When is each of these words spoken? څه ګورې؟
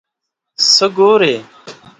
څه 0.71 0.85
ګورې؟ 0.97 1.33